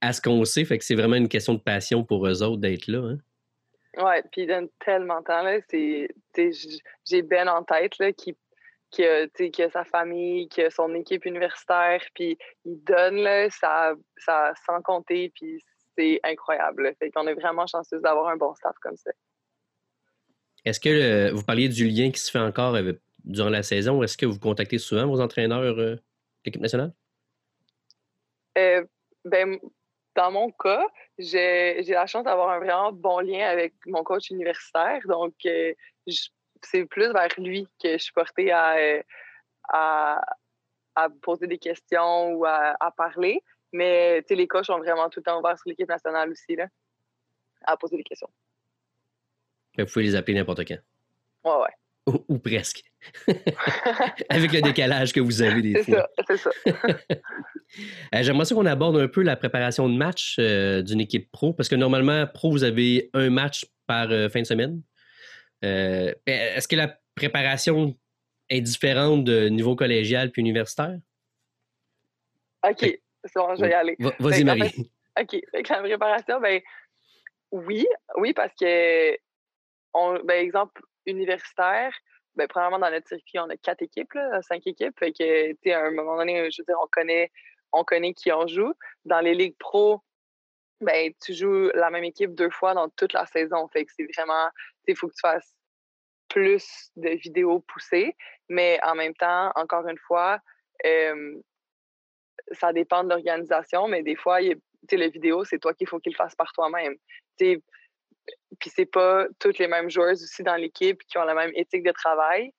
[0.00, 0.64] à, ce qu'on sait.
[0.64, 2.98] Fait que c'est vraiment une question de passion pour eux autres d'être là.
[2.98, 3.18] Hein.
[3.96, 6.08] Oui, puis ils donnent tellement de temps.
[7.08, 8.36] J'ai Ben en tête là, qui,
[8.90, 13.48] qui, a, qui, a, sa famille, qui a son équipe universitaire, puis il donne là,
[13.50, 15.62] ça, ça sans compter, puis
[15.96, 16.94] c'est incroyable.
[16.98, 19.10] Fait qu'on est vraiment chanceux d'avoir un bon staff comme ça.
[20.64, 24.02] Est-ce que euh, vous parliez du lien qui se fait encore avec durant la saison?
[24.02, 25.96] Est-ce que vous contactez souvent vos entraîneurs euh,
[26.44, 26.92] d'équipe nationale?
[28.58, 28.84] Euh,
[29.24, 29.58] ben,
[30.14, 30.86] dans mon cas,
[31.18, 35.00] j'ai la chance d'avoir un vraiment bon lien avec mon coach universitaire.
[35.06, 35.72] Donc, euh,
[36.62, 38.76] c'est plus vers lui que je suis portée à,
[39.68, 40.20] à,
[41.22, 43.42] poser des questions ou à, parler.
[43.72, 46.66] Mais les coachs sont vraiment tout le temps ouverts sur l'équipe nationale aussi, là,
[47.64, 48.28] à poser des questions.
[49.78, 50.78] Vous pouvez les appeler n'importe quand.
[51.44, 52.22] Ouais, ouais.
[52.28, 52.89] Ou, presque.
[54.28, 56.08] Avec le décalage que vous avez des fois.
[56.28, 56.88] C'est ça, c'est ça.
[58.12, 61.52] Euh, j'aimerais ça qu'on aborde un peu la préparation de match euh, d'une équipe pro,
[61.52, 64.82] parce que normalement, pro, vous avez un match par euh, fin de semaine.
[65.62, 67.96] Est-ce que la préparation
[68.48, 70.98] est différente de niveau collégial puis universitaire?
[72.68, 72.98] OK,
[73.36, 73.96] bon, je vais y aller.
[74.18, 74.90] Vas-y, ben, Marie.
[75.20, 76.60] OK, avec la préparation, ben
[77.52, 77.86] oui,
[78.16, 79.16] oui, parce que,
[79.94, 81.92] on, ben, exemple, universitaire,
[82.36, 84.98] ben, premièrement, dans notre circuit, on a quatre équipes, cinq équipes.
[84.98, 87.30] Fait que, à un moment donné, je veux dire, on connaît,
[87.72, 88.72] on connaît qui en joue.
[89.04, 90.00] Dans les ligues pro,
[90.80, 93.68] ben, tu joues la même équipe deux fois dans toute la saison.
[93.68, 94.48] Fait que c'est vraiment,
[94.86, 95.54] il faut que tu fasses
[96.28, 98.16] plus de vidéos poussées.
[98.48, 100.38] Mais en même temps, encore une fois,
[102.52, 104.40] ça dépend de l'organisation, mais des fois,
[104.88, 106.96] sais, les vidéos, c'est toi qu'il faut qu'il fasse par toi-même.
[108.58, 111.82] Puis c'est pas toutes les mêmes joueuses aussi dans l'équipe qui ont la même éthique
[111.82, 112.52] de travail,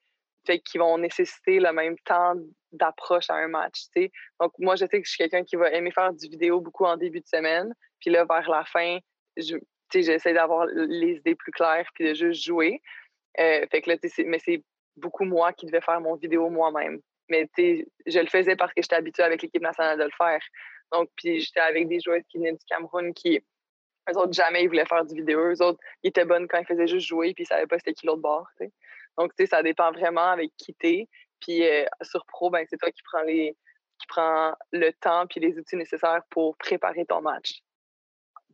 [0.45, 2.35] fait qui vont nécessiter le même temps
[2.71, 3.83] d'approche à un match.
[3.93, 4.11] sais.
[4.39, 6.85] Donc moi, je sais que je suis quelqu'un qui va aimer faire du vidéo beaucoup
[6.85, 8.97] en début de semaine, puis là vers la fin,
[9.37, 9.57] je,
[9.93, 12.81] j'essaie d'avoir les idées plus claires puis de juste jouer.
[13.39, 14.63] Euh, fait que là, mais c'est
[14.97, 16.99] beaucoup moi qui devais faire mon vidéo moi-même.
[17.29, 20.41] Mais je le faisais parce que j'étais habituée avec l'équipe nationale de le faire.
[20.91, 23.39] Donc, puis j'étais avec des joueuses qui venaient du Cameroun qui
[24.09, 25.39] eux autres, jamais ils voulaient faire du vidéo.
[25.39, 27.93] Eux autres, ils étaient bonnes quand ils faisaient juste jouer, puis ils savaient pas c'était
[27.93, 28.47] qui l'autre bord.
[29.17, 31.07] Donc, tu sais, ça dépend vraiment avec qui t'es.
[31.39, 33.55] Puis euh, sur Pro, ben, c'est toi qui prends les
[33.99, 37.61] qui prend le temps puis les outils nécessaires pour préparer ton match.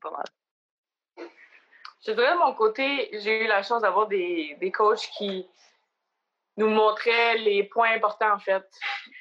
[0.02, 1.28] Pas mal.
[2.06, 5.48] Je dirais de mon côté, j'ai eu la chance d'avoir des, des coachs qui,
[6.58, 8.66] nous montrait les points importants, en fait.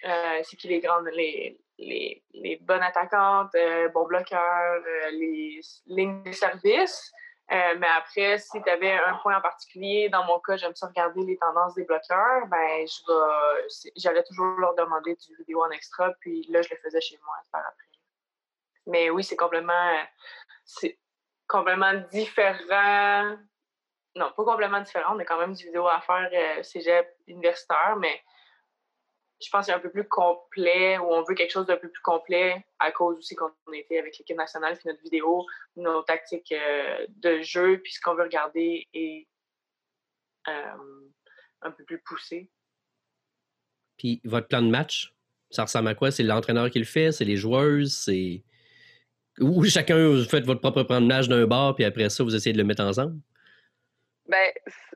[0.05, 2.23] Euh, c'est qui les grandes, les, les,
[2.63, 7.13] bonnes attaquantes, euh, bons bloqueurs, euh, les lignes de service.
[7.51, 11.23] mais après, si tu avais un point en particulier, dans mon cas, j'aime ça regarder
[11.23, 12.87] les tendances des bloqueurs, ben
[13.97, 17.37] j'allais toujours leur demander du vidéo en extra, puis là, je le faisais chez moi
[17.53, 17.87] par après.
[18.87, 19.97] Mais oui, c'est complètement,
[20.65, 20.99] c'est
[21.47, 23.37] complètement différent
[24.17, 25.15] non, pas complètement différent.
[25.15, 28.23] On a quand même du vidéo à faire euh, cégep universitaire, mais
[29.43, 31.89] je pense que c'est un peu plus complet ou on veut quelque chose d'un peu
[31.89, 35.45] plus complet à cause aussi qu'on était avec l'équipe nationale, puis notre vidéo,
[35.77, 39.27] nos tactiques euh, de jeu, puis ce qu'on veut regarder est
[40.49, 41.11] euh,
[41.63, 42.51] un peu plus poussé.
[43.99, 45.15] Puis votre plan de match,
[45.51, 46.11] ça ressemble à quoi?
[46.11, 47.13] C'est l'entraîneur qui le fait?
[47.13, 47.97] C'est les joueuses?
[47.97, 48.43] C'est.
[49.41, 52.35] Ou chacun, vous faites votre propre plan de match d'un bar, puis après ça, vous
[52.35, 53.21] essayez de le mettre ensemble?
[54.29, 54.51] Ben,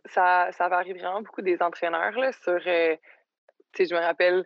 [0.07, 2.19] ça, ça varie vraiment beaucoup des entraîneurs.
[2.19, 2.97] Là, sur, euh,
[3.79, 4.45] je me rappelle,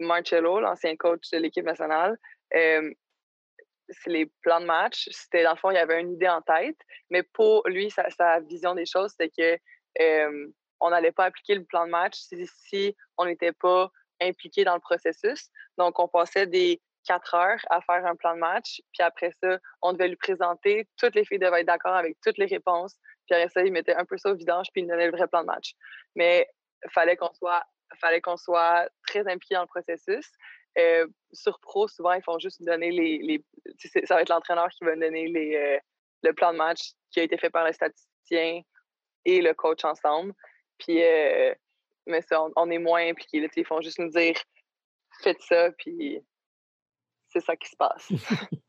[0.00, 2.16] Marcello, l'ancien coach de l'équipe nationale,
[2.54, 2.90] euh,
[4.06, 5.08] les plans de match.
[5.10, 6.78] C'était, dans le fond, il avait une idée en tête,
[7.10, 9.58] mais pour lui, sa, vision des choses, c'était que
[10.02, 10.46] euh,
[10.80, 12.14] on n'allait pas appliquer le plan de match
[12.68, 13.90] si, on n'était pas
[14.20, 15.48] impliqué dans le processus.
[15.78, 19.58] Donc, on passait des quatre heures à faire un plan de match, puis après ça,
[19.82, 20.88] on devait lui présenter.
[20.96, 22.96] Toutes les filles devaient être d'accord avec toutes les réponses.
[23.26, 25.26] Puis après ça, il mettait un peu ça au vidange, puis il donnait le vrai
[25.28, 25.74] plan de match.
[26.14, 26.48] Mais
[26.90, 27.62] fallait qu'on soit,
[27.96, 30.30] fallait qu'on soit très impliqué dans le processus.
[30.78, 33.18] Euh, sur pro, souvent, ils font juste donner les.
[33.18, 33.44] les
[34.06, 35.78] ça va être l'entraîneur qui va donner les, euh,
[36.22, 38.62] le plan de match qui a été fait par le statisticien
[39.24, 40.34] et le coach ensemble.
[40.78, 41.54] Puis, euh,
[42.06, 43.48] mais ça, on, est moins impliqués.
[43.56, 44.36] ils font juste nous dire
[45.22, 46.18] faites ça, puis
[47.28, 48.08] c'est ça qui se passe.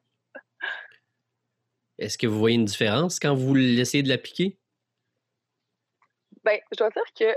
[1.97, 4.59] Est-ce que vous voyez une différence quand vous l'essayez de l'appliquer?
[6.43, 7.35] Bien, je dois dire que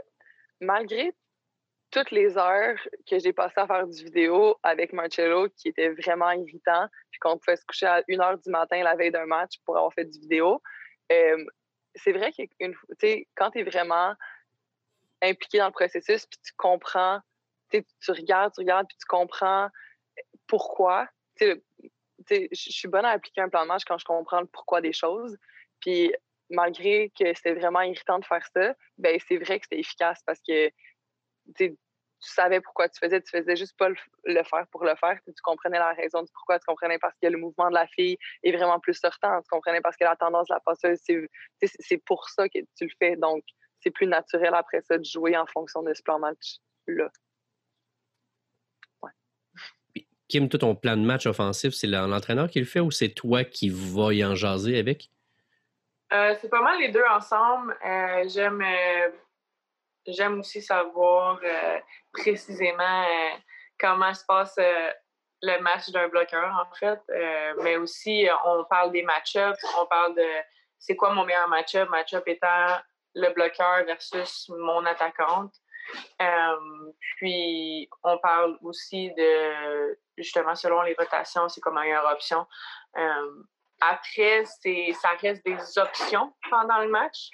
[0.60, 1.12] malgré
[1.90, 6.30] toutes les heures que j'ai passées à faire du vidéo avec Marcello, qui était vraiment
[6.32, 9.54] irritant, puis qu'on pouvait se coucher à 1 h du matin la veille d'un match
[9.64, 10.62] pour avoir fait du vidéo,
[11.10, 12.42] c'est vrai que
[13.34, 14.14] quand tu es vraiment
[15.22, 17.20] impliqué dans le processus, puis tu comprends,
[17.70, 19.68] tu regardes, tu regardes, puis tu comprends
[20.46, 21.08] pourquoi
[21.40, 21.56] je
[22.52, 25.38] suis bonne à appliquer un plan de match quand je comprends le pourquoi des choses.
[25.80, 26.12] Puis
[26.50, 30.40] malgré que c'était vraiment irritant de faire ça, ben c'est vrai que c'était efficace parce
[30.46, 30.70] que
[31.56, 31.76] tu
[32.20, 33.96] savais pourquoi tu faisais, tu faisais juste pas le,
[34.42, 35.18] faire pour le faire.
[35.24, 38.16] Tu comprenais la raison du pourquoi, tu comprenais parce que le mouvement de la fille
[38.42, 40.98] est vraiment plus sortant, tu comprenais parce que la tendance de la passeuse,
[41.62, 43.16] c'est pour ça que tu le fais.
[43.16, 43.42] Donc,
[43.80, 47.10] c'est plus naturel après ça de jouer en fonction de ce plan match-là.
[50.28, 53.44] Kim, tout ton plan de match offensif, c'est l'entraîneur qui le fait ou c'est toi
[53.44, 55.10] qui vas y en jaser avec?
[56.12, 57.76] Euh, c'est pas mal les deux ensemble.
[57.84, 59.08] Euh, j'aime, euh,
[60.08, 61.40] j'aime aussi savoir
[62.12, 63.04] précisément
[63.78, 64.56] comment se passe
[65.40, 67.00] le match d'un bloqueur, en fait.
[67.62, 70.28] mais aussi, on parle des match-ups, on parle de
[70.78, 72.78] c'est quoi mon meilleur match-up, match-up étant
[73.14, 75.54] le bloqueur versus mon attaquante.
[77.18, 82.46] puis, on parle aussi de justement, selon les rotations, c'est comme meilleure option.
[82.96, 83.42] Euh,
[83.80, 87.30] après, ça reste des options pendant le match.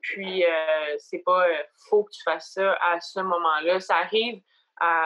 [0.00, 3.80] Puis, euh, c'est pas euh, faut que tu fasses ça à ce moment-là.
[3.80, 4.40] Ça arrive,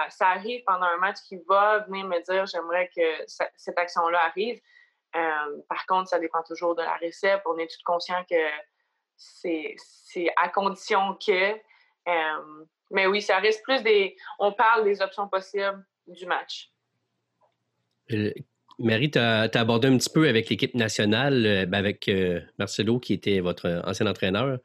[0.09, 4.61] ça arrive pendant un match qui va venir me dire j'aimerais que cette action-là arrive.
[5.69, 7.43] par contre, ça dépend toujours de la recette.
[7.45, 8.37] On est tout conscient que
[9.17, 9.77] c'est
[10.37, 11.55] à condition que.
[12.91, 14.17] mais oui, ça reste plus des.
[14.39, 16.73] On parle des options possibles du match.
[18.79, 23.01] Marie, tu as, abordé un petit peu avec l'équipe nationale, euh, ben, avec euh, Marcelo,
[23.01, 24.59] qui était votre ancien entraîneur.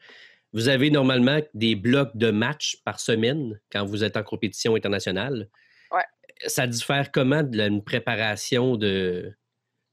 [0.53, 5.49] Vous avez normalement des blocs de matchs par semaine quand vous êtes en compétition internationale.
[5.91, 6.03] Ouais.
[6.45, 9.33] Ça diffère comment de une préparation de,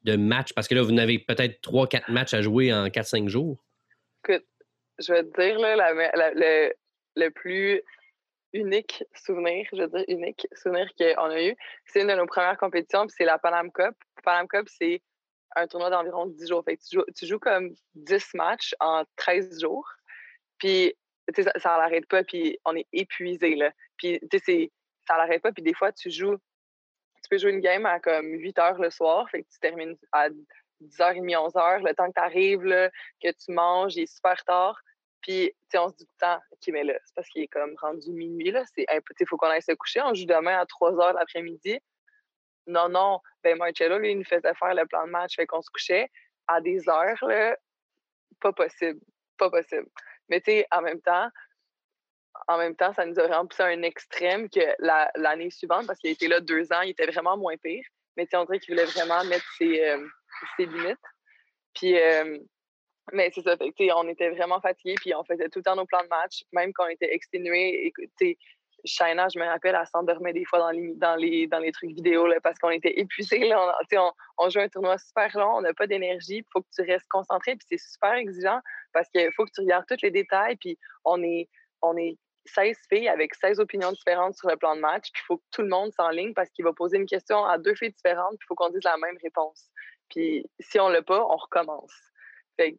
[0.03, 0.53] de match?
[0.53, 3.65] Parce que là, vous avez peut-être 3-4 matchs à jouer en 4-5 jours.
[4.23, 4.45] Écoute,
[4.99, 6.73] je vais te dire, là, le,
[7.17, 7.81] le plus
[8.53, 11.57] unique souvenir, je veux dire unique souvenir qu'on a eu.
[11.87, 13.95] C'est une de nos premières compétitions, puis c'est la Panam Cup.
[14.25, 15.03] Panam Cup, c'est
[15.57, 16.65] un tournoi d'environ 10 jours.
[16.65, 19.89] Fait tu, joues, comme 10 matchs en 13 jours.
[20.59, 20.95] Puis,
[21.37, 23.73] ça, ça l'arrête pas, puis on est épuisé, là.
[23.97, 24.71] Puis, tu sais,
[25.07, 28.27] ça l'arrête pas, puis des fois, tu joues, tu peux jouer une game à comme
[28.27, 30.29] 8 heures le soir, fait tu termines à
[30.81, 32.91] 10h30, 11h, le temps que tu arrives,
[33.23, 34.81] que tu manges, il est super tard.
[35.23, 37.43] Puis, tu sais, on se dit tout le temps, OK, mais là, c'est parce qu'il
[37.43, 38.65] est comme rendu minuit, là.
[38.75, 40.01] C'est il faut qu'on aille se coucher.
[40.03, 41.79] On joue demain à 3 h l'après-midi.
[42.67, 43.21] Non, non.
[43.43, 45.37] Ben, Marcello, lui, il nous faisait faire le plan de match.
[45.37, 46.09] Fait qu'on se couchait
[46.47, 47.57] à des heures, là.
[48.41, 49.01] Pas possible.
[49.37, 49.89] Pas possible.
[50.29, 51.29] Mais, tu sais, en même temps,
[52.49, 54.61] en même temps, ça nous a à un extrême que
[55.19, 57.85] l'année suivante, parce qu'il a été là deux ans, il était vraiment moins pire.
[58.17, 60.07] Mais on dirait qu'il voulait vraiment mettre ses, euh,
[60.57, 60.99] ses limites.
[61.75, 62.39] Puis, euh,
[63.13, 63.57] mais c'est ça,
[63.97, 66.73] on était vraiment fatigués, puis on faisait tout le temps nos plans de match, même
[66.73, 67.93] quand on était exténués.
[68.85, 71.91] Shaina, je me rappelle, elle s'endormait des fois dans les, dans les, dans les trucs
[71.91, 73.55] vidéo là, parce qu'on était épuisés.
[73.55, 76.69] On, on, on, joue un tournoi super long, on n'a pas d'énergie, il faut que
[76.75, 78.61] tu restes concentré, puis c'est super exigeant
[78.93, 81.49] parce qu'il faut que tu regardes tous les détails, puis on est,
[81.83, 85.27] on est 16 filles avec 16 opinions différentes sur le plan de match, puis il
[85.27, 87.93] faut que tout le monde s'enligne parce qu'il va poser une question à deux filles
[87.93, 89.69] différentes, puis il faut qu'on dise la même réponse.
[90.09, 91.93] Puis si on l'a pas, on recommence.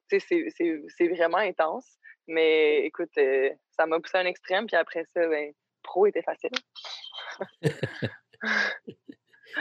[0.09, 1.97] Fait c'est vraiment intense.
[2.27, 5.51] Mais écoute, euh, ça m'a poussé à un extrême, puis après ça, ben,
[5.83, 6.51] pro était facile.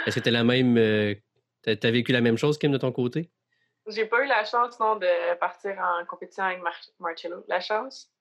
[0.07, 0.77] Est-ce que tu la même.
[0.77, 1.15] Euh,
[1.67, 3.31] as vécu la même chose, Kim, de ton côté?
[3.89, 6.61] J'ai pas eu la chance, non, de partir en compétition avec
[6.99, 7.45] Marcello.
[7.49, 8.11] La chance?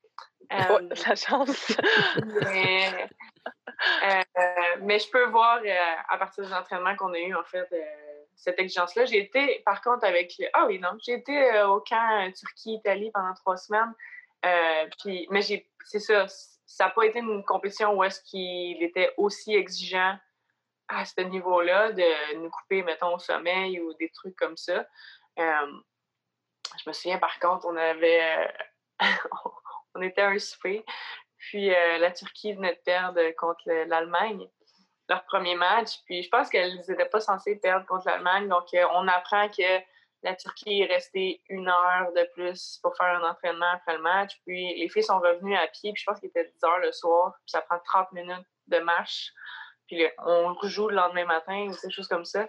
[0.52, 1.78] Euh, la chance.
[2.42, 3.08] mais,
[4.04, 4.24] euh,
[4.82, 5.62] mais, je peux voir
[6.10, 7.70] à partir des entraînements qu'on a eu, en fait,
[8.40, 9.06] cette exigence-là.
[9.06, 10.34] J'ai été, par contre, avec.
[10.54, 13.94] Ah oui, non, j'ai été au camp Turquie-Italie pendant trois semaines.
[15.00, 16.26] puis, mais c'est ça,
[16.70, 20.16] ça n'a pas été une compétition où est-ce qu'il était aussi exigeant
[20.88, 24.86] à ce niveau-là de nous couper, mettons, au sommeil ou des trucs comme ça.
[25.40, 25.72] Euh,
[26.84, 28.54] je me souviens, par contre, on avait...
[29.96, 30.86] on était un souper,
[31.38, 34.48] puis euh, la Turquie venait de perdre contre l'Allemagne,
[35.10, 38.86] leur premier match, puis je pense qu'elles n'étaient pas censées perdre contre l'Allemagne, donc euh,
[38.94, 39.82] on apprend que
[40.22, 44.40] la Turquie est restée une heure de plus pour faire un entraînement après le match.
[44.46, 46.92] Puis les filles sont revenues à pied, puis je pense qu'il était 10 heures le
[46.92, 49.32] soir, puis ça prend 30 minutes de marche.
[49.88, 52.48] Puis on rejoue le lendemain matin ou quelque chose comme ça.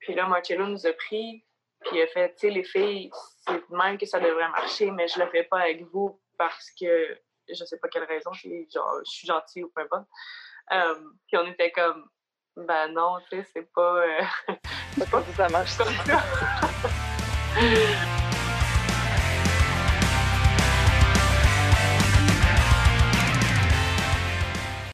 [0.00, 1.44] Puis là, Marcello nous a pris,
[1.80, 3.10] puis il a fait, tu sais, les filles,
[3.46, 7.18] c'est même que ça devrait marcher, mais je le fais pas avec vous parce que
[7.48, 10.08] je sais pas quelle raison, genre, je suis gentille ou peu importe.
[10.72, 10.94] Euh,
[11.26, 12.08] puis on était comme,
[12.56, 13.96] ben non, tu sais, c'est pas.
[13.96, 14.22] Euh,
[14.98, 16.22] c'est pas que ça marche comme ça.